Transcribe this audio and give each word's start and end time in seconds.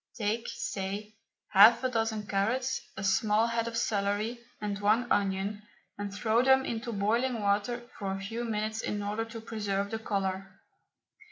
Take, 0.17 0.47
say, 0.47 1.13
half 1.49 1.83
a 1.83 1.89
dozen 1.89 2.25
carrots, 2.25 2.81
a 2.97 3.03
small 3.03 3.45
head 3.45 3.67
of 3.67 3.77
celery, 3.77 4.39
and 4.59 4.79
one 4.81 5.05
onion, 5.11 5.61
and 5.95 6.11
throw 6.11 6.41
them 6.41 6.65
into 6.65 6.91
boiling 6.91 7.39
water 7.39 7.87
for 7.99 8.11
a 8.11 8.19
few 8.19 8.43
minutes 8.43 8.81
in 8.81 9.03
order 9.03 9.25
to 9.25 9.39
preserve 9.39 9.91
the 9.91 9.99
colour. 9.99 10.59